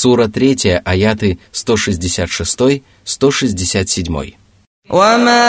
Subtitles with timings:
[0.00, 4.36] Сура 3, аяты 166-167.
[4.90, 5.46] وما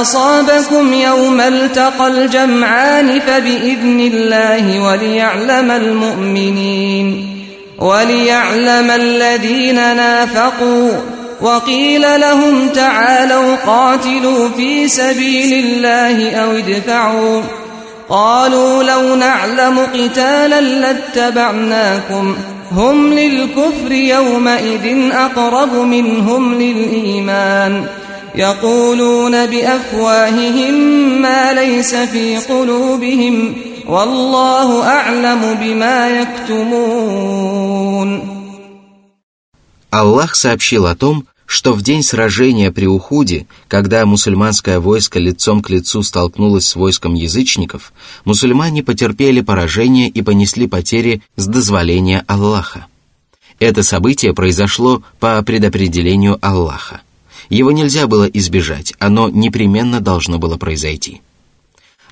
[0.00, 7.36] أصابكم يوم التقى الجمعان فبإذن الله وليعلم المؤمنين
[7.78, 10.92] وليعلم الذين نافقوا
[11.40, 17.42] وقيل لهم تعالوا قاتلوا في سبيل الله أو ادفعوا
[18.08, 22.36] قالوا لو نعلم قتالا لاتبعناكم
[22.72, 27.86] هم للكفر يومئذ أقرب منهم للإيمان
[28.34, 30.74] يقولون بأفواههم
[31.22, 33.54] ما ليس في قلوبهم
[33.88, 37.56] والله أعلم بما يكتمون
[39.90, 45.69] Аллах сообщил о том, что в день сражения при Ухуде, когда мусульманское войско лицом к
[45.69, 47.91] лицу столкнулось с войском язычников,
[48.23, 52.85] мусульмане потерпели поражение и понесли потери с дозволения Аллаха.
[53.59, 57.01] Это событие произошло по предопределению Аллаха.
[57.49, 61.21] Его нельзя было избежать, оно непременно должно было произойти.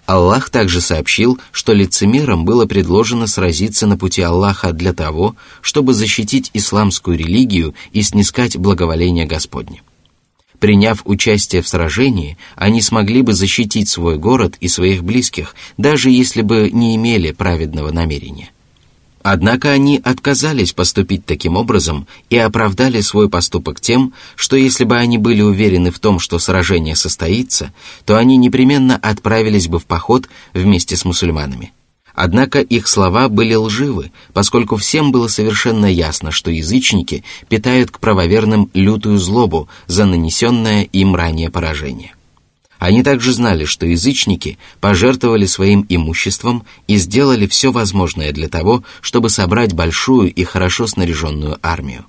[0.10, 6.50] Аллах также сообщил, что лицемерам было предложено сразиться на пути Аллаха для того, чтобы защитить
[6.56, 9.84] исламскую религию и снискать благоволение Господне.
[10.58, 16.42] Приняв участие в сражении, они смогли бы защитить свой город и своих близких, даже если
[16.42, 18.50] бы не имели праведного намерения.
[19.22, 25.18] Однако они отказались поступить таким образом и оправдали свой поступок тем, что если бы они
[25.18, 27.74] были уверены в том, что сражение состоится,
[28.06, 31.74] то они непременно отправились бы в поход вместе с мусульманами.
[32.16, 38.70] Однако их слова были лживы, поскольку всем было совершенно ясно, что язычники питают к правоверным
[38.74, 42.14] лютую злобу за нанесенное им ранее поражение.
[42.80, 49.30] Они также знали, что язычники пожертвовали своим имуществом и сделали все возможное для того, чтобы
[49.30, 52.06] собрать большую и хорошо снаряженную армию.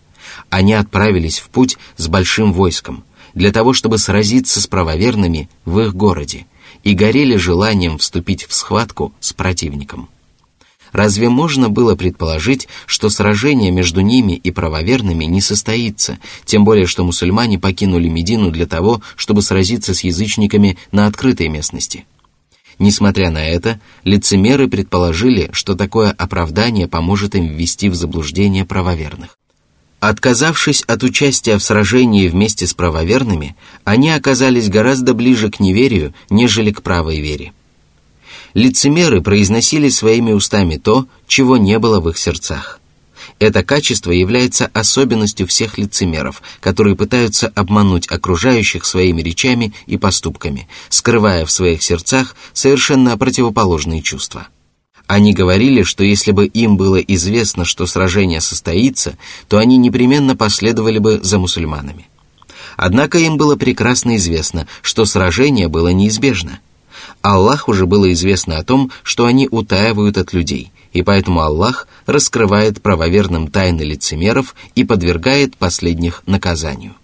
[0.48, 3.02] Они отправились в путь с большим войском,
[3.34, 6.47] для того, чтобы сразиться с правоверными в их городе,
[6.84, 10.08] и горели желанием вступить в схватку с противником.
[10.92, 17.04] Разве можно было предположить, что сражение между ними и правоверными не состоится, тем более что
[17.04, 22.06] мусульмане покинули Медину для того, чтобы сразиться с язычниками на открытой местности?
[22.78, 29.36] Несмотря на это, лицемеры предположили, что такое оправдание поможет им ввести в заблуждение правоверных.
[30.00, 36.72] Отказавшись от участия в сражении вместе с правоверными, они оказались гораздо ближе к неверию, нежели
[36.72, 37.52] к правой вере
[38.55, 42.81] лицемеры произносили своими устами то, чего не было в их сердцах.
[43.38, 51.47] Это качество является особенностью всех лицемеров, которые пытаются обмануть окружающих своими речами и поступками, скрывая
[51.47, 54.49] в своих сердцах совершенно противоположные чувства.
[55.06, 59.17] Они говорили, что если бы им было известно, что сражение состоится,
[59.49, 62.09] то они непременно последовали бы за мусульманами.
[62.77, 66.61] Однако им было прекрасно известно, что сражение было неизбежно–
[67.22, 72.83] Аллаху же было известно о том, что они утаивают от людей, и поэтому Аллах раскрывает
[72.83, 76.94] правоверным тайны лицемеров и подвергает последних наказанию.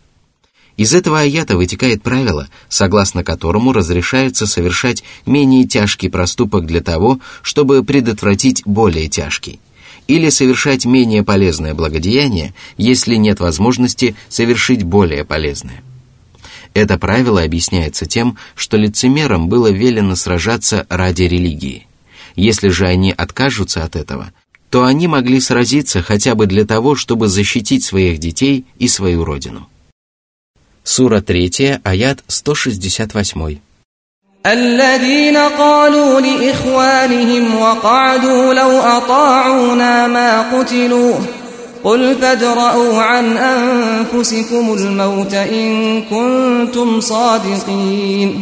[0.76, 7.82] Из этого аята вытекает правило, согласно которому разрешается совершать менее тяжкий проступок для того, чтобы
[7.82, 9.58] предотвратить более тяжкий,
[10.06, 15.82] или совершать менее полезное благодеяние, если нет возможности совершить более полезное.
[16.75, 21.87] Это правило объясняется тем, что лицемерам было велено сражаться ради религии.
[22.35, 24.31] Если же они откажутся от этого,
[24.69, 29.67] то они могли сразиться хотя бы для того, чтобы защитить своих детей и свою родину.
[30.83, 33.59] Сура 3, аят 168.
[34.45, 41.15] الذين قالوا لإخوانهم وقعدوا لو أطاعونا ما قتلوا
[41.85, 48.41] قل فادرءوا عن أنفسكم الموت إن كنتم صادقين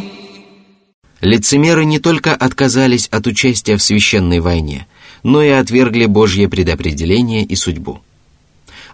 [1.22, 4.86] Лицемеры не только отказались от участия в священной войне,
[5.22, 8.00] но и отвергли Божье предопределение и судьбу.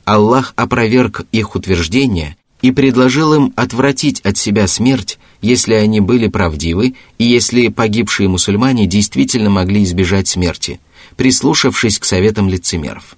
[0.04, 6.94] Аллах опроверг их утверждения и предложил им отвратить от себя смерть, если они были правдивы
[7.18, 10.80] и если погибшие мусульмане действительно могли избежать смерти,
[11.16, 13.16] прислушавшись к советам лицемеров.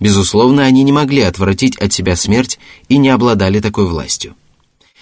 [0.00, 2.58] Безусловно, они не могли отвратить от себя смерть
[2.88, 4.34] и не обладали такой властью.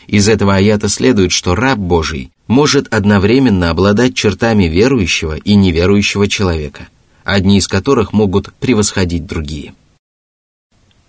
[0.06, 6.88] Из этого аята следует, что раб Божий может одновременно обладать чертами верующего и неверующего человека,
[7.24, 9.74] одни из которых могут превосходить другие.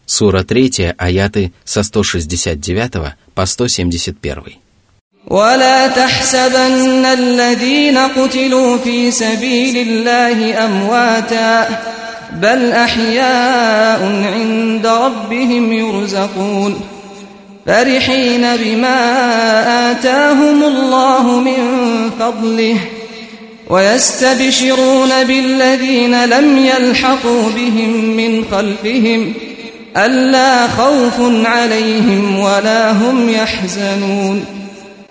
[0.05, 4.55] Сура 3, аяты со 169 по 171.
[5.27, 11.79] ولا تحسبن الذين قتلوا في سبيل الله أمواتا
[12.32, 14.02] بل أحياء
[14.34, 16.80] عند ربهم يرزقون
[17.66, 21.60] فرحين بما آتاهم الله من
[22.20, 22.76] فضله
[23.70, 29.32] ويستبشرون بالذين لم يلحقوا بهم من خلفهم
[29.96, 34.59] ألا خوف عليهم ولا هم يحزنون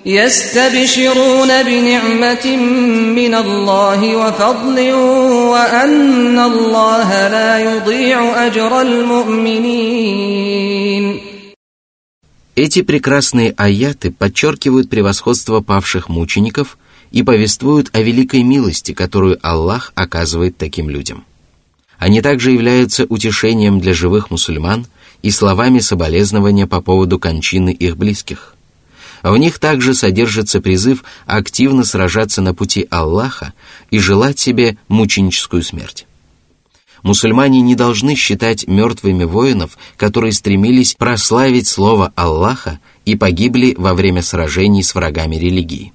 [0.08, 2.56] يستبشرون بنعمة
[3.20, 4.92] من الله وفضل
[5.52, 10.14] وأن الله لا يضيع أجر المؤمنين
[12.56, 16.78] Эти прекрасные аяты подчеркивают превосходство павших мучеников
[17.10, 21.24] и повествуют о великой милости, которую Аллах оказывает таким людям.
[21.98, 24.86] Они также являются утешением для живых мусульман
[25.22, 28.54] и словами соболезнования по поводу кончины их близких.
[29.23, 33.53] в них также содержится призыв активно сражаться на пути Аллаха
[33.91, 36.05] и желать себе мученическую смерть.
[37.03, 44.21] Мусульмане не должны считать мертвыми воинов, которые стремились прославить слово Аллаха и погибли во время
[44.21, 45.93] сражений с врагами религии.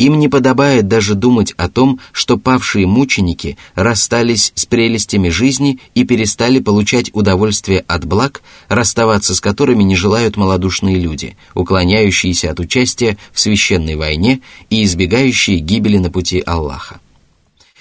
[0.00, 6.04] Им не подобает даже думать о том, что павшие мученики расстались с прелестями жизни и
[6.04, 13.18] перестали получать удовольствие от благ, расставаться с которыми не желают малодушные люди, уклоняющиеся от участия
[13.34, 16.98] в священной войне и избегающие гибели на пути Аллаха.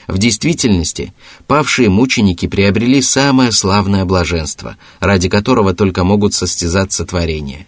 [0.07, 1.13] В действительности,
[1.47, 7.65] павшие мученики приобрели самое славное блаженство, ради которого только могут состязаться творения,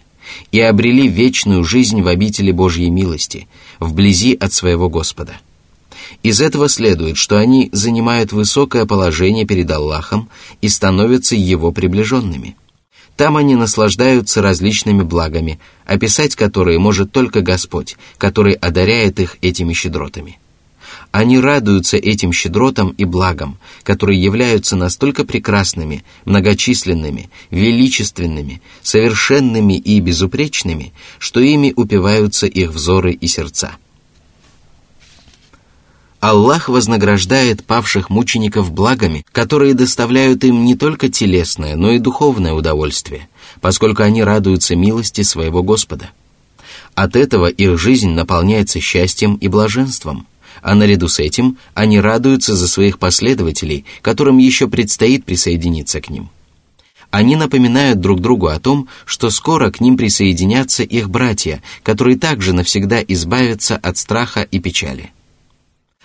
[0.50, 3.48] и обрели вечную жизнь в обители Божьей милости,
[3.80, 5.34] вблизи от своего Господа.
[6.22, 10.28] Из этого следует, что они занимают высокое положение перед Аллахом
[10.60, 12.56] и становятся Его приближенными.
[13.16, 20.38] Там они наслаждаются различными благами, описать которые может только Господь, который одаряет их этими щедротами.
[21.12, 30.94] Они радуются этим щедротам и благам, которые являются настолько прекрасными, многочисленными, величественными, совершенными и безупречными,
[31.18, 33.72] что ими упиваются их взоры и сердца.
[36.20, 43.28] Аллах вознаграждает павших мучеников благами, которые доставляют им не только телесное, но и духовное удовольствие,
[43.60, 46.10] поскольку они радуются милости своего Господа.
[46.94, 50.26] От этого их жизнь наполняется счастьем и блаженством–
[50.62, 56.30] а наряду с этим они радуются за своих последователей, которым еще предстоит присоединиться к ним.
[57.10, 62.54] Они напоминают друг другу о том, что скоро к ним присоединятся их братья, которые также
[62.54, 65.12] навсегда избавятся от страха и печали.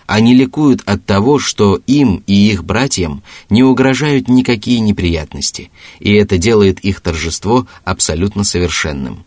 [0.06, 6.36] Они ликуют от того, что им и их братьям не угрожают никакие неприятности, и это
[6.36, 9.24] делает их торжество абсолютно совершенным.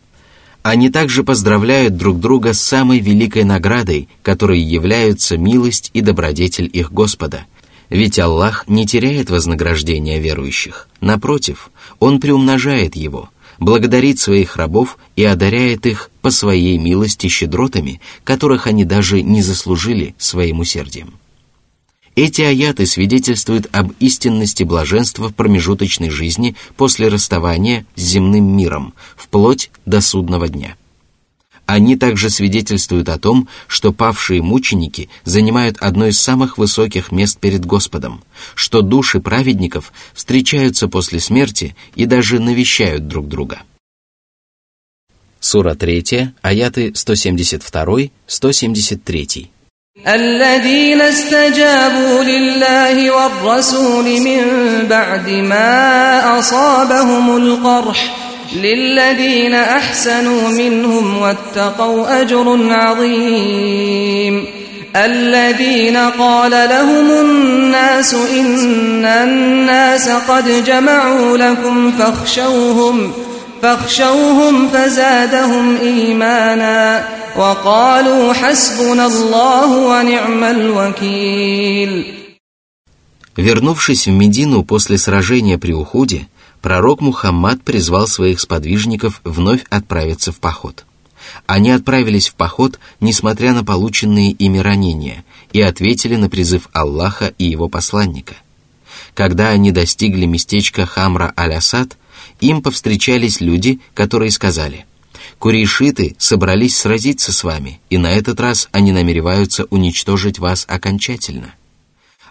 [0.64, 6.94] Они также поздравляют друг друга с самой великой наградой, которой являются милость и добродетель их
[6.94, 7.46] Господа.
[7.90, 10.88] Ведь Аллах не теряет вознаграждения верующих.
[11.02, 13.30] Напротив, Он приумножает его,
[13.60, 20.14] благодарит своих рабов и одаряет их по своей милости щедротами, которых они даже не заслужили
[20.20, 21.16] своим усердием.
[22.16, 29.72] Эти аяты свидетельствуют об истинности блаженства в промежуточной жизни после расставания с земным миром, вплоть
[29.86, 30.76] до судного дня.
[31.66, 37.66] Они также свидетельствуют о том, что павшие мученики занимают одно из самых высоких мест перед
[37.66, 38.22] Господом,
[38.56, 43.62] что души праведников встречаются после смерти и даже навещают друг друга.
[45.40, 49.48] Сура 3, аяты 172-173.
[50.08, 54.42] الذين استجابوا لله والرسول من
[54.90, 58.16] بعد ما أصابهم القرح
[58.56, 64.46] للذين أحسنوا منهم واتقوا أجر عظيم.
[64.96, 73.12] الذين قال لهم الناس إن الناس قد جمعوا لكم فاخشوهم
[73.62, 77.21] فاخشوهم فزادهم إيمانا.
[77.37, 82.05] وقالوا حسبنا الله ونعم الوكيل
[83.37, 86.27] Вернувшись в Медину после сражения при Ухуде,
[86.63, 90.87] пророк Мухаммад призвал своих сподвижников вновь отправиться в поход.
[91.47, 97.45] Они отправились в поход, несмотря на полученные ими ранения, и ответили на призыв Аллаха и
[97.45, 98.37] его посланника.
[99.13, 101.97] Когда они достигли местечка Хамра Аль-Асад,
[102.41, 104.87] им повстречались люди, которые сказали,
[105.42, 111.56] «Курейшиты собрались сразиться с вами, и на этот раз они намереваются уничтожить вас окончательно».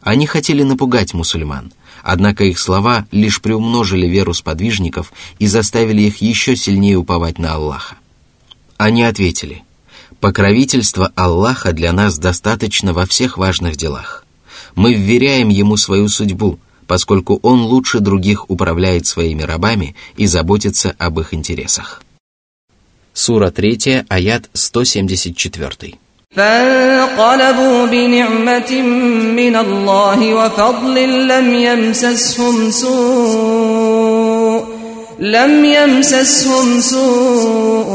[0.00, 1.72] Они хотели напугать мусульман,
[2.04, 7.96] однако их слова лишь приумножили веру сподвижников и заставили их еще сильнее уповать на Аллаха.
[8.76, 9.64] Они ответили,
[10.20, 14.24] «Покровительство Аллаха для нас достаточно во всех важных делах.
[14.76, 21.18] Мы вверяем Ему свою судьбу, поскольку Он лучше других управляет своими рабами и заботится об
[21.18, 22.04] их интересах.
[23.19, 26.05] Сура 3, аят 174.
[26.35, 28.81] فانقلبوا بنعمة
[29.35, 33.95] من الله وفضل لم يمسسهم سوء
[35.19, 37.87] لم يمسسهم سوء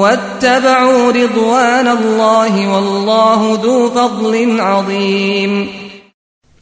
[0.00, 5.68] واتبعوا رضوان الله والله ذو فضل عظيم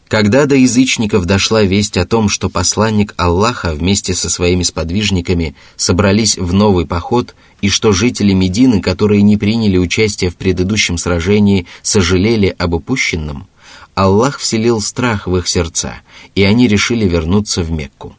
[0.08, 6.38] Когда до язычников дошла весть о том, что посланник Аллаха вместе со своими сподвижниками собрались
[6.38, 12.54] в новый поход, и что жители Медины, которые не приняли участие в предыдущем сражении, сожалели
[12.58, 13.48] об упущенном,
[13.96, 15.96] Аллах вселил страх в их сердца,
[16.36, 18.16] и они решили вернуться в Мекку.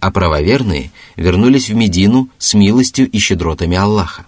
[0.00, 4.26] А правоверные вернулись в Медину с милостью и щедротами Аллаха.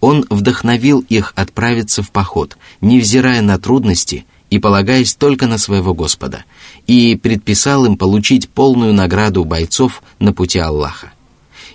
[0.00, 6.43] Он вдохновил их отправиться в поход, невзирая на трудности– и полагаясь только на своего Господа,
[6.87, 11.13] и предписал им получить полную награду бойцов на пути Аллаха.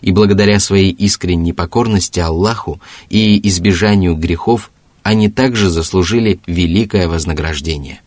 [0.03, 4.71] И благодаря своей искренней покорности Аллаху и избежанию грехов
[5.03, 8.01] они также заслужили великое вознаграждение.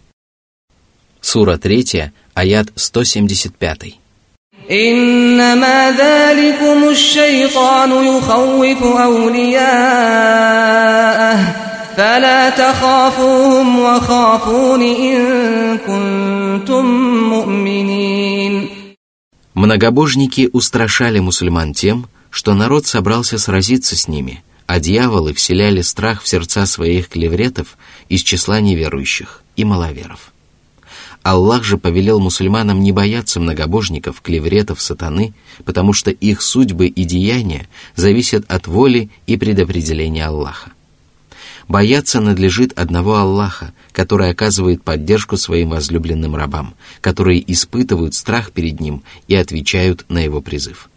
[1.20, 4.00] Сура 3, аят 175.
[4.72, 9.70] إنما ذلكم الشيطان يخوف أولياءه
[11.98, 16.86] فلا تخافوهم وخافون إن كنتم
[17.30, 18.70] مؤمنين
[19.56, 26.28] Многобожники устрашали мусульман тем, что народ собрался сразиться с ними, а дьяволы вселяли страх в
[26.28, 27.78] сердца своих клевретов
[28.08, 30.32] из числа неверующих и маловеров.
[31.24, 35.34] Аллах же повелел мусульманам не бояться многобожников, клевретов, сатаны,
[35.66, 40.72] потому что их судьбы и деяния зависят от воли и предопределения Аллаха.
[41.69, 49.03] Бояться надлежит одного Аллаха, который оказывает поддержку своим возлюбленным рабам, которые испытывают страх перед Ним
[49.29, 50.91] и отвечают на Его призыв.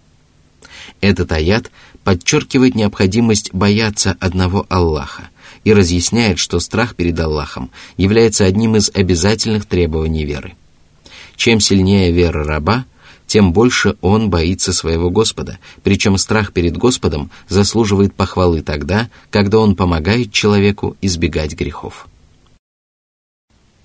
[1.00, 1.72] Этот аят
[2.04, 5.30] подчеркивает необходимость бояться одного Аллаха
[5.64, 10.56] и разъясняет, что страх перед Аллахом является одним из обязательных требований веры.
[11.36, 12.86] Чем сильнее вера раба–
[13.27, 19.75] тем больше он боится своего Господа, причем страх перед Господом заслуживает похвалы тогда, когда он
[19.77, 22.07] помогает человеку избегать грехов.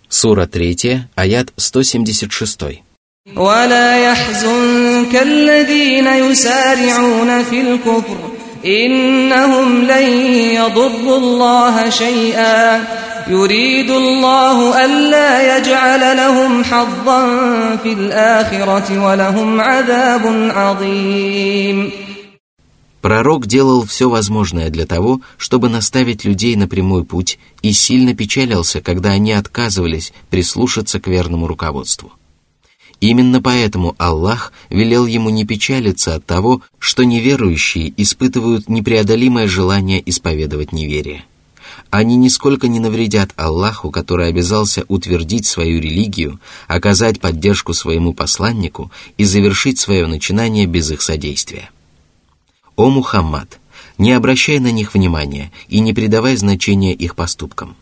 [0.09, 2.83] Сура 3, аят 176.
[3.35, 8.17] ولا يحزنك الذين يسارعون في الكفر
[8.65, 10.07] إنهم لن
[10.55, 12.83] يضروا الله شيئا
[13.27, 17.21] يريد الله ألا يجعل لهم حظا
[17.75, 20.23] في الآخرة ولهم عذاب
[20.55, 21.91] عظيم
[23.01, 28.81] Пророк делал все возможное для того, чтобы наставить людей на прямой путь и сильно печалился,
[28.81, 32.11] когда они отказывались прислушаться к верному руководству.
[32.99, 40.71] Именно поэтому Аллах велел ему не печалиться от того, что неверующие испытывают непреодолимое желание исповедовать
[40.71, 41.23] неверие
[41.90, 49.24] они нисколько не навредят Аллаху, который обязался утвердить свою религию, оказать поддержку своему посланнику и
[49.24, 51.70] завершить свое начинание без их содействия.
[52.76, 53.60] О Мухаммад,
[53.98, 57.76] не обращай на них внимания и не придавай значения их поступкам.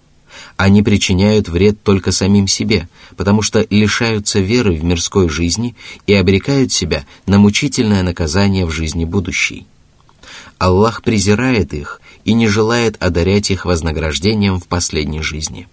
[0.56, 5.75] Они причиняют вред только самим себе, потому что лишаются веры в мирской жизни
[6.06, 9.66] и обрекают себя на мучительное наказание в жизни будущей.
[10.58, 15.69] Аллах презирает их и не желает одарять их вознаграждением в последней жизни.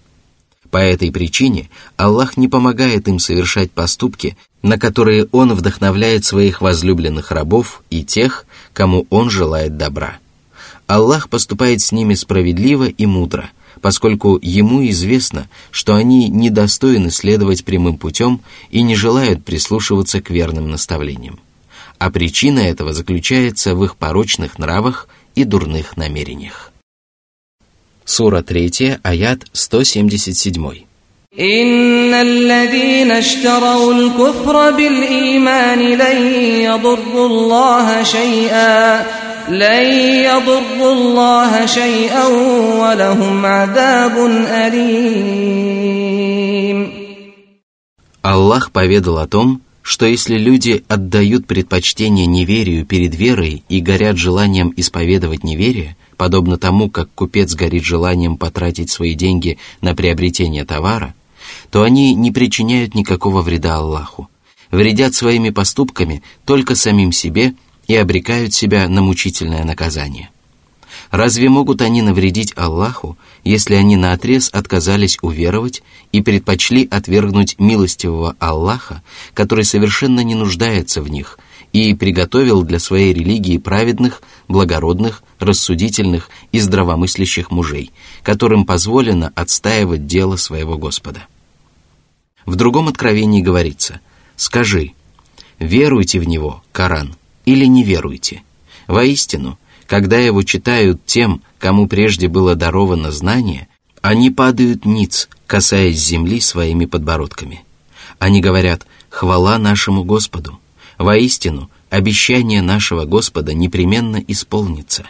[0.70, 7.30] По этой причине Аллах не помогает им совершать поступки, на которые Он вдохновляет своих возлюбленных
[7.30, 10.18] рабов и тех, кому Он желает добра.
[10.86, 13.50] Аллах поступает с ними справедливо и мудро,
[13.80, 18.40] поскольку Ему известно, что они недостойны следовать прямым путем
[18.70, 21.38] и не желают прислушиваться к верным наставлениям.
[21.98, 26.71] А причина этого заключается в их порочных нравах и дурных намерениях.
[28.05, 30.85] Сура 3, аят 177.
[31.39, 36.17] إن الذين اشتروا الكفر بالإيمان لن
[36.61, 39.05] يضروا الله شيئا
[39.49, 39.85] لن
[40.29, 42.25] يضروا الله شيئا
[42.81, 46.13] ولهم عذاب أليم
[48.25, 54.70] Аллах поведал о том, что если люди отдают предпочтение неверию перед верой и горят желанием
[54.76, 61.14] исповедовать неверие, подобно тому, как купец горит желанием потратить свои деньги на приобретение товара,
[61.70, 64.28] то они не причиняют никакого вреда Аллаху,
[64.70, 67.54] вредят своими поступками только самим себе
[67.86, 70.28] и обрекают себя на мучительное наказание.
[71.10, 79.02] Разве могут они навредить Аллаху, если они наотрез отказались уверовать и предпочли отвергнуть милостивого Аллаха,
[79.32, 81.38] который совершенно не нуждается в них
[81.72, 87.90] и приготовил для своей религии праведных, благородных, рассудительных и здравомыслящих мужей,
[88.22, 91.26] которым позволено отстаивать дело своего Господа?
[92.44, 94.00] В другом откровении говорится
[94.36, 94.92] «Скажи,
[95.58, 98.42] веруйте в него, Коран, или не веруйте.
[98.86, 99.58] Воистину,
[99.88, 103.68] когда его читают тем, кому прежде было даровано знание,
[104.02, 107.64] они падают ниц, касаясь земли своими подбородками.
[108.18, 110.60] Они говорят «Хвала нашему Господу».
[110.98, 115.06] Воистину, обещание нашего Господа непременно исполнится.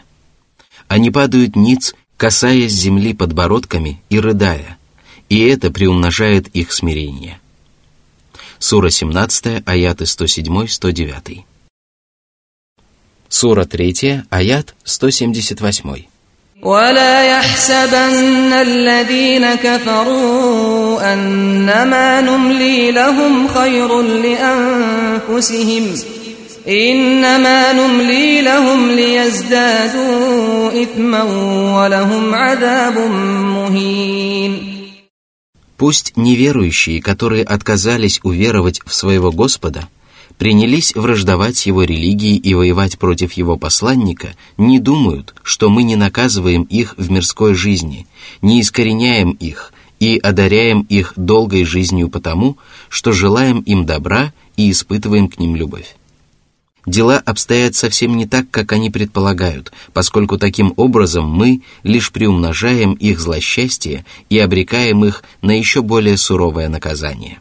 [0.87, 4.79] Они падают ниц, касаясь земли подбородками и рыдая,
[5.29, 7.41] и это приумножает их смирение.
[8.61, 11.45] Сура 17, аяты 107-109.
[13.30, 16.14] Сура 3, аят 178.
[16.64, 25.84] ولا يحسبن الذين كفروا أنما نملي لهم خير لأنفسهم
[26.68, 31.24] إنما نملي لهم ليزدادوا إثما
[31.84, 32.98] ولهم عذاب
[33.58, 34.74] مهين
[35.76, 39.90] Пусть неверующие, которые отказались уверовать в своего Господа,
[40.39, 46.63] принялись враждовать его религии и воевать против его посланника, не думают, что мы не наказываем
[46.63, 48.07] их в мирской жизни,
[48.41, 52.57] не искореняем их и одаряем их долгой жизнью потому,
[52.89, 55.97] что желаем им добра и испытываем к ним любовь.
[56.87, 63.21] Дела обстоят совсем не так, как они предполагают, поскольку таким образом мы лишь приумножаем их
[63.21, 67.41] злосчастье и обрекаем их на еще более суровое наказание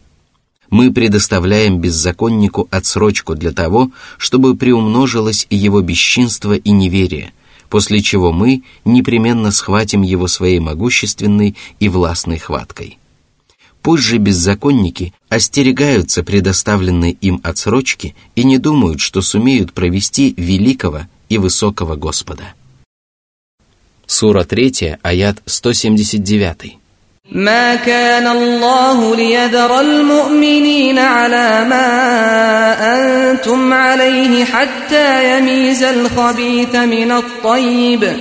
[0.69, 7.31] мы предоставляем беззаконнику отсрочку для того, чтобы приумножилось его бесчинство и неверие,
[7.69, 12.97] после чего мы непременно схватим его своей могущественной и властной хваткой.
[13.81, 21.38] Пусть же беззаконники остерегаются предоставленной им отсрочки и не думают, что сумеют провести великого и
[21.38, 22.53] высокого Господа.
[24.05, 26.77] Сура 3, аят 179.
[27.31, 31.87] ما كان الله ليذر المؤمنين على ما
[32.79, 38.13] أنتم عليه حتى يميز الخبيث من الطيب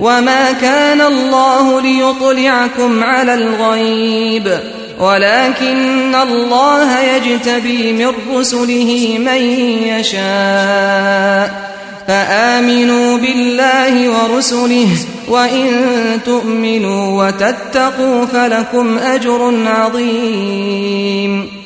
[0.00, 4.58] وما كان الله ليطلعكم على الغيب
[5.00, 9.42] ولكن الله يجتبي من رسله من
[9.88, 11.71] يشاء
[12.07, 14.89] فآمنوا بالله ورسله
[15.27, 15.67] وإن
[16.25, 21.57] تؤمنوا وتتقوا فلكم أجر عظيم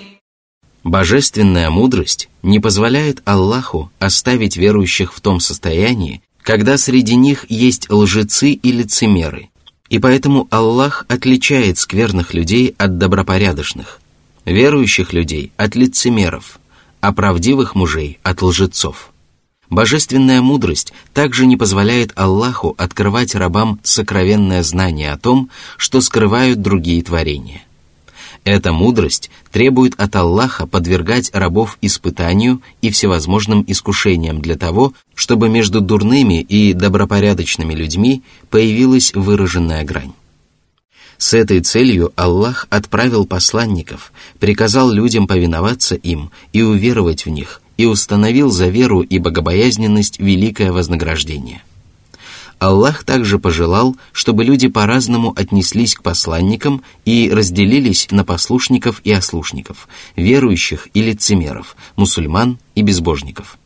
[0.84, 8.54] Божественная мудрость не позволяет Аллаху оставить верующих в том состоянии, когда среди них есть лжецы
[8.54, 9.50] и лицемеры,
[9.89, 14.00] и поэтому Аллах отличает скверных людей от добропорядочных,
[14.45, 16.60] верующих людей от лицемеров,
[17.00, 19.12] а правдивых мужей от лжецов.
[19.70, 27.02] Божественная мудрость также не позволяет Аллаху открывать рабам сокровенное знание о том, что скрывают другие
[27.02, 27.62] творения.
[28.44, 35.81] Эта мудрость требует от Аллаха подвергать рабов испытанию и всевозможным искушениям для того, чтобы между
[35.81, 40.12] дурными и добропорядочными людьми появилась выраженная грань.
[41.18, 47.87] С этой целью Аллах отправил посланников, приказал людям повиноваться им и уверовать в них– и
[47.87, 51.62] установил за веру и богобоязненность великое вознаграждение.
[52.59, 59.89] Аллах также пожелал, чтобы люди по-разному отнеслись к посланникам и разделились на послушников и ослушников,
[60.17, 63.59] верующих и лицемеров, мусульман и безбожников.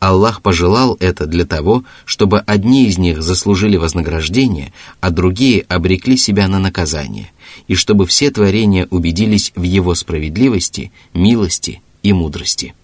[0.00, 6.48] Аллах пожелал это для того, чтобы одни из них заслужили вознаграждение, а другие обрекли себя
[6.48, 7.30] на наказание,
[7.68, 12.74] и чтобы все творения убедились в Его справедливости, милости и мудрости.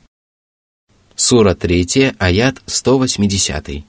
[1.16, 3.84] Сура 3, аят 180.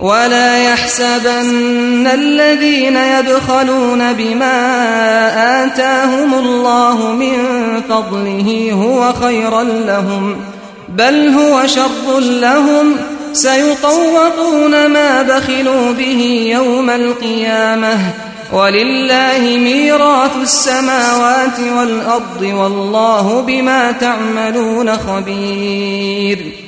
[0.00, 4.56] ولا يحسبن الذين يبخلون بما
[5.64, 7.36] آتاهم الله من
[7.88, 10.36] فضله هو خيرا لهم
[10.88, 12.96] بل هو شر لهم
[13.32, 17.98] سيطوقون ما بخلوا به يوم القيامة
[18.52, 26.63] ولله ميراث السماوات والأرض والله بما تعملون خبير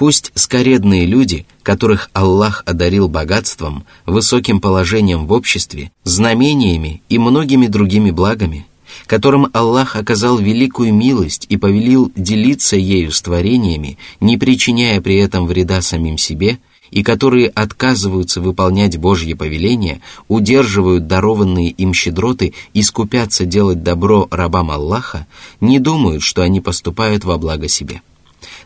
[0.00, 8.10] Пусть скоредные люди, которых Аллах одарил богатством, высоким положением в обществе, знамениями и многими другими
[8.10, 8.66] благами,
[9.06, 15.46] которым Аллах оказал великую милость и повелил делиться ею с творениями, не причиняя при этом
[15.46, 16.60] вреда самим себе
[16.90, 24.70] и которые отказываются выполнять Божьи повеления, удерживают дарованные им щедроты и скупятся делать добро рабам
[24.70, 25.26] Аллаха,
[25.60, 28.00] не думают, что они поступают во благо себе.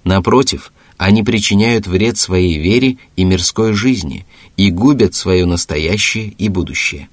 [0.04, 4.26] Напротив, они причиняют вред своей вере и мирской жизни
[4.56, 7.08] и губят свое настоящее и будущее.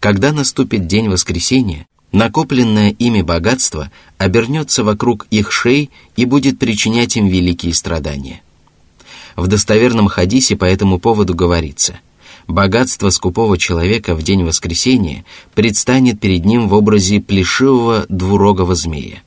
[0.00, 7.26] Когда наступит день воскресения, накопленное ими богатство обернется вокруг их шеи и будет причинять им
[7.26, 8.42] великие страдания.
[9.34, 11.98] В достоверном хадисе по этому поводу говорится
[12.46, 19.22] «Богатство скупого человека в день воскресения предстанет перед ним в образе плешивого двурогого змея.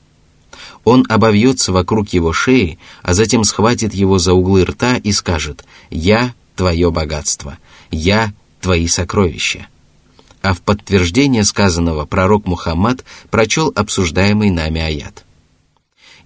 [0.88, 6.32] Он обовьется вокруг его шеи, а затем схватит его за углы рта и скажет «Я–
[6.56, 7.58] твое богатство,
[7.90, 9.66] я– твои сокровища»
[10.40, 15.24] а в подтверждение сказанного пророк Мухаммад прочел обсуждаемый нами аят.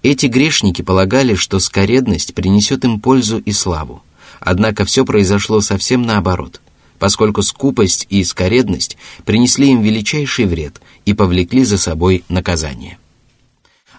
[0.03, 4.03] Эти грешники полагали, что скоредность принесет им пользу и славу,
[4.39, 6.61] однако все произошло совсем наоборот,
[6.99, 12.99] поскольку скупость и скоредность принесли им величайший вред и повлекли за собой наказание.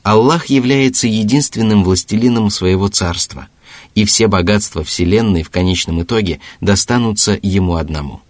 [0.04, 3.48] Аллах является единственным властелином своего царства,
[3.96, 8.22] и все богатства Вселенной в конечном итоге достанутся Ему одному.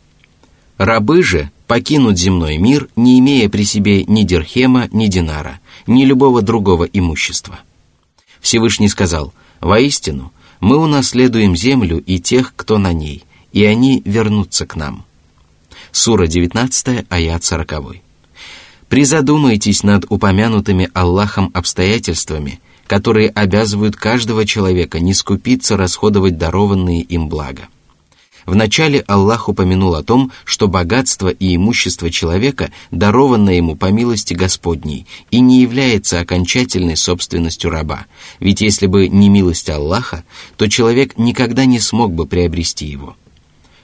[0.78, 6.44] Рабы же покинут земной мир, не имея при себе ни дирхема, ни динара, ни любого
[6.44, 7.60] другого имущества.
[8.40, 14.76] Всевышний сказал, «Воистину, мы унаследуем землю и тех, кто на ней, и они вернутся к
[14.76, 15.06] нам».
[15.92, 18.03] Сура 19, аят 40.
[18.94, 27.70] Призадумайтесь над упомянутыми Аллахом обстоятельствами, которые обязывают каждого человека не скупиться расходовать дарованные им блага.
[28.46, 35.08] Вначале Аллах упомянул о том, что богатство и имущество человека даровано ему по милости Господней
[35.32, 38.06] и не является окончательной собственностью раба,
[38.40, 40.24] ведь если бы не милость Аллаха,
[40.56, 43.16] то человек никогда не смог бы приобрести его.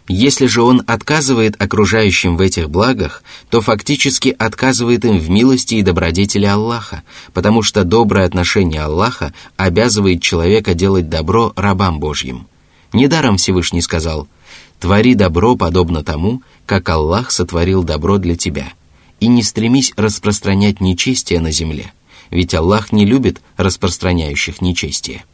[0.10, 5.84] Если же он отказывает окружающим в этих благах, то фактически отказывает им в милости и
[5.84, 12.48] добродетели Аллаха, потому что доброе отношение Аллаха обязывает человека делать добро рабам Божьим.
[12.92, 14.28] Недаром Всевышний сказал–
[14.80, 18.72] Твори добро подобно тому, как Аллах сотворил добро для тебя,
[19.20, 21.92] и не стремись распространять нечестие на земле,
[22.30, 25.26] ведь Аллах не любит распространяющих нечестие.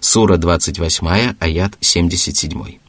[0.00, 2.79] Сура 28, аят 77.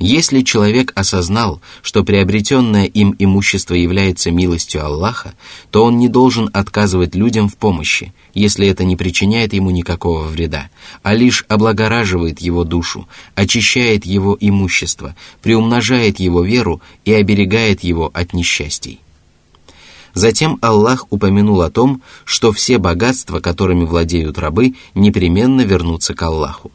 [0.00, 5.34] Если человек осознал, что приобретенное им имущество является милостью Аллаха,
[5.70, 10.68] то он не должен отказывать людям в помощи, если это не причиняет ему никакого вреда,
[11.04, 18.32] а лишь облагораживает его душу, очищает его имущество, приумножает его веру и оберегает его от
[18.32, 18.98] несчастий.
[20.12, 26.72] Затем Аллах упомянул о том, что все богатства, которыми владеют рабы, непременно вернутся к Аллаху.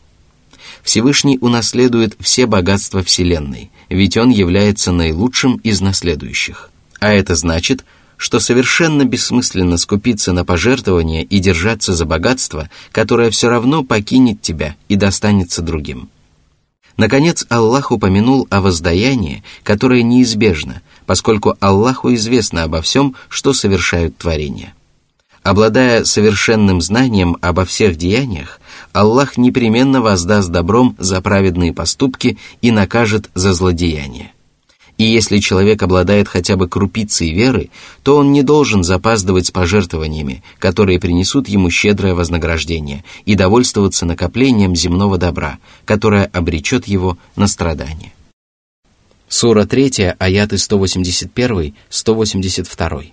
[0.84, 6.70] Всевышний унаследует все богатства Вселенной, ведь Он является наилучшим из наследующих.
[7.00, 7.86] А это значит,
[8.18, 14.76] что совершенно бессмысленно скупиться на пожертвования и держаться за богатство, которое все равно покинет тебя
[14.90, 16.10] и достанется другим.
[16.98, 24.74] Наконец, Аллах упомянул о воздаянии, которое неизбежно, поскольку Аллаху известно обо всем, что совершают творения.
[25.44, 28.60] Обладая совершенным знанием обо всех деяниях,
[28.92, 34.34] Аллах непременно воздаст добром за праведные поступки и накажет за злодеяния.
[34.98, 37.70] И если человек обладает хотя бы крупицей веры,
[38.04, 44.76] то он не должен запаздывать с пожертвованиями, которые принесут ему щедрое вознаграждение, и довольствоваться накоплением
[44.76, 48.12] земного добра, которое обречет его на страдания.
[49.30, 53.12] Сура 3, аяты 181-182.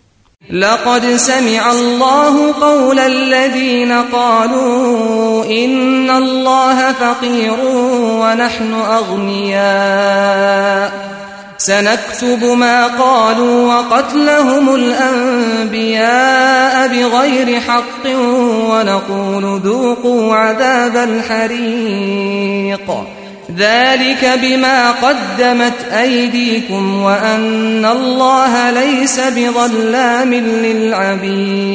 [0.51, 7.55] لقد سمع الله قول الذين قالوا إن الله فقير
[8.21, 10.37] ونحن أغنياء.
[11.59, 16.09] سنكتب ما قالوا وقتلهم الأنبياء
[16.89, 18.07] بغير حق
[18.71, 22.91] ونقول ذوقوا عذاب الحريق.
[23.58, 30.34] ذلك بما قدمت أيديكم وأن الله ليس بظلام
[30.66, 31.72] للعبيد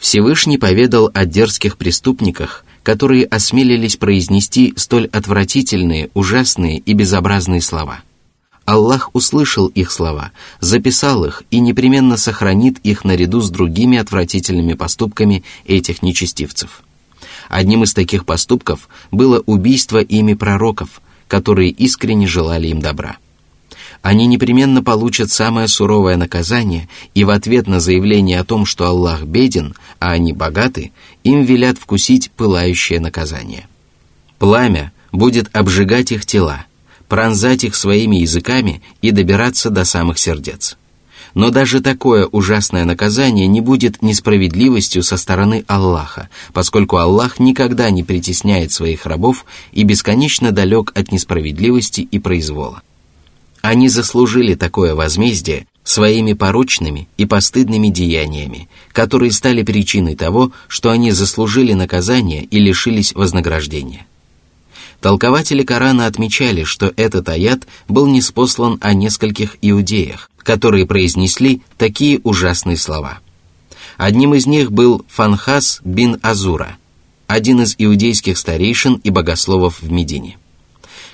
[0.00, 8.00] Всевышний поведал о дерзких преступниках, которые осмелились произнести столь отвратительные, ужасные и безобразные слова.
[8.64, 15.44] Аллах услышал их слова, записал их и непременно сохранит их наряду с другими отвратительными поступками
[15.66, 16.82] этих нечестивцев.
[17.49, 23.17] Одним из таких поступков было убийство ими пророков, которые искренне желали им добра.
[24.01, 29.23] Они непременно получат самое суровое наказание, и в ответ на заявление о том, что Аллах
[29.23, 30.91] беден, а они богаты,
[31.23, 33.67] им велят вкусить пылающее наказание.
[34.37, 36.65] Пламя будет обжигать их тела,
[37.07, 40.77] пронзать их своими языками и добираться до самых сердец.
[41.35, 48.03] Но даже такое ужасное наказание не будет несправедливостью со стороны Аллаха, поскольку Аллах никогда не
[48.03, 52.81] притесняет своих рабов и бесконечно далек от несправедливости и произвола.
[53.61, 61.11] Они заслужили такое возмездие своими порочными и постыдными деяниями, которые стали причиной того, что они
[61.11, 64.07] заслужили наказание и лишились вознаграждения.
[65.01, 72.77] Толкователи Корана отмечали, что этот аят был неспослан о нескольких иудеях, которые произнесли такие ужасные
[72.77, 73.19] слова.
[73.97, 76.77] Одним из них был Фанхас бин Азура,
[77.27, 80.37] один из иудейских старейшин и богословов в Медине.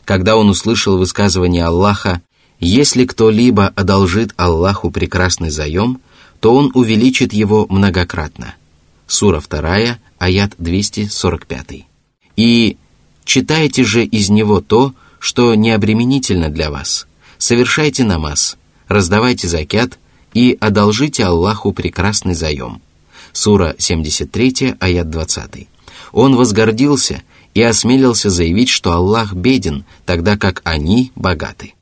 [0.06, 2.22] Когда он услышал высказывание Аллаха
[2.60, 6.00] «Если кто-либо одолжит Аллаху прекрасный заем,
[6.40, 8.54] то он увеличит его многократно».
[9.08, 11.86] Сура 2, аят 245.
[12.36, 12.78] И
[13.26, 17.08] Читайте же из него то, что необременительно для вас.
[17.38, 18.58] Совершайте намаз,
[18.94, 19.98] раздавайте закят
[20.34, 22.82] и одолжите Аллаху прекрасный заем.
[23.34, 25.68] Сура 73, аят 20.
[26.12, 27.24] Он возгордился
[27.54, 31.74] и осмелился заявить, что Аллах беден, тогда как они богаты.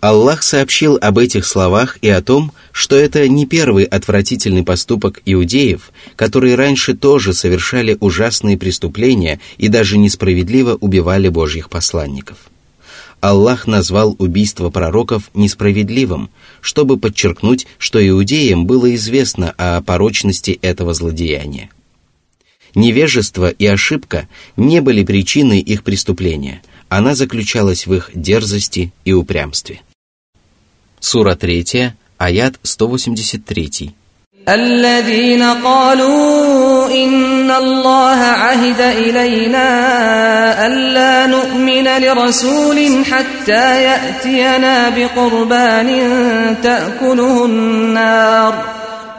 [0.00, 5.90] Аллах сообщил об этих словах и о том, что это не первый отвратительный поступок иудеев,
[6.16, 12.36] которые раньше тоже совершали ужасные преступления и даже несправедливо убивали Божьих посланников.
[13.20, 21.70] Аллах назвал убийство пророков несправедливым, чтобы подчеркнуть, что иудеям было известно о порочности этого злодеяния.
[22.74, 29.80] Невежество и ошибка не были причиной их преступления, она заключалась в их дерзости и упрямстве.
[31.00, 33.94] Сура 3, аят 183.
[34.48, 39.66] الذين قالوا إن الله عهد إلينا
[40.66, 45.90] ألا نؤمن لرسول حتى يأتينا بقربان
[46.62, 48.54] تأكله النار.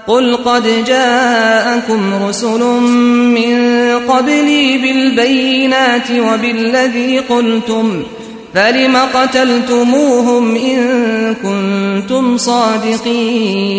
[0.08, 8.06] قل قد جاءكم رسل من قبلي بالبينات وبالذي قلتم ۖ
[8.54, 13.78] فلم قتلتموهم إن كنتم صادقين؟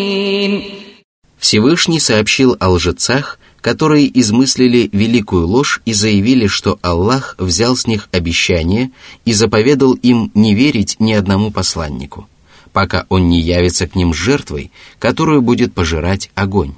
[1.39, 8.09] Всевышний сообщил о лжецах, которые измыслили великую ложь и заявили, что Аллах взял с них
[8.13, 8.91] обещание
[9.25, 12.29] и заповедал им не верить ни одному посланнику,
[12.73, 16.75] пока он не явится к ним жертвой, которую будет пожирать огонь.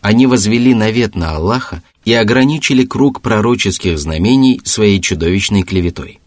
[0.00, 6.20] Они возвели навет на Аллаха и ограничили круг пророческих знамений своей чудовищной клеветой–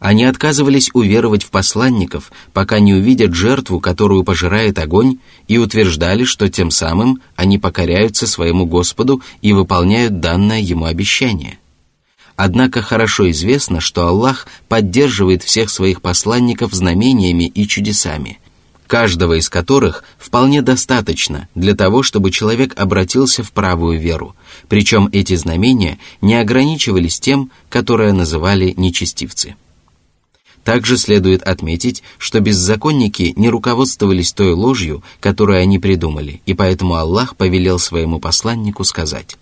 [0.00, 6.48] они отказывались уверовать в посланников, пока не увидят жертву, которую пожирает огонь, и утверждали, что
[6.48, 11.58] тем самым они покоряются своему Господу и выполняют данное ему обещание.
[12.34, 18.38] Однако хорошо известно, что Аллах поддерживает всех своих посланников знамениями и чудесами,
[18.86, 24.34] каждого из которых вполне достаточно для того, чтобы человек обратился в правую веру,
[24.68, 29.56] причем эти знамения не ограничивались тем, которое называли нечестивцы.
[30.64, 37.36] Также следует отметить, что беззаконники не руководствовались той ложью, которую они придумали, и поэтому Аллах
[37.36, 39.36] повелел своему посланнику сказать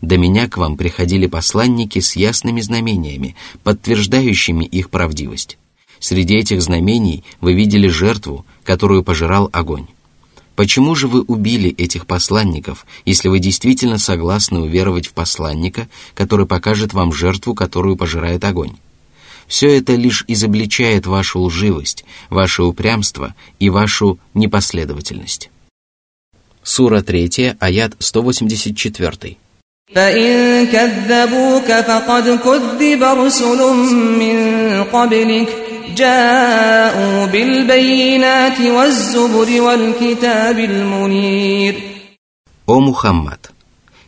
[0.00, 5.56] «До меня к вам приходили посланники с ясными знамениями, подтверждающими их правдивость.
[6.00, 9.86] Среди этих знамений вы видели жертву, которую пожирал огонь.
[10.54, 16.92] Почему же вы убили этих посланников, если вы действительно согласны уверовать в посланника, который покажет
[16.92, 18.72] вам жертву, которую пожирает огонь?
[19.47, 25.49] Все это лишь изобличает вашу лживость, ваше упрямство и вашу непоследовательность.
[26.63, 29.37] Сура 3, аят 184.
[29.95, 33.59] فإن كذبوك فقد كذب رسل
[34.19, 34.37] من
[34.83, 35.49] قبلك
[35.95, 41.75] جاءوا بالبينات والزبر والكتاب المنير
[42.67, 43.51] О Мухаммад!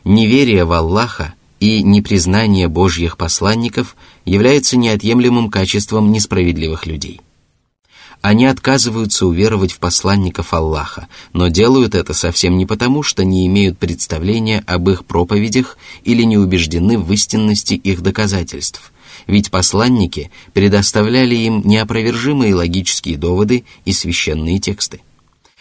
[0.05, 7.20] Неверие в Аллаха и непризнание Божьих посланников является неотъемлемым качеством несправедливых людей.
[8.20, 13.78] Они отказываются уверовать в посланников Аллаха, но делают это совсем не потому, что не имеют
[13.78, 18.92] представления об их проповедях или не убеждены в истинности их доказательств,
[19.28, 25.00] ведь посланники предоставляли им неопровержимые логические доводы и священные тексты.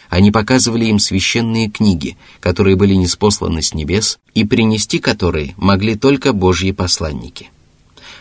[0.10, 6.34] Они показывали им священные книги, которые были неспосланы с небес, и принести которые могли только
[6.34, 7.50] Божьи посланники.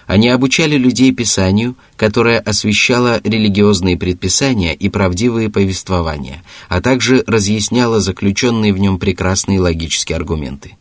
[0.07, 8.73] Они обучали людей Писанию, которое освещало религиозные предписания и правдивые повествования, а также разъясняло заключенные
[8.73, 10.77] в нем прекрасные логические аргументы.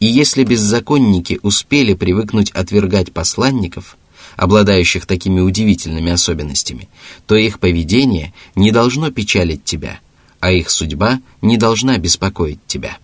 [0.00, 3.96] И если беззаконники успели привыкнуть отвергать посланников,
[4.36, 6.88] обладающих такими удивительными особенностями,
[7.26, 9.98] то их поведение не должно печалить тебя,
[10.40, 12.98] а их судьба не должна беспокоить тебя.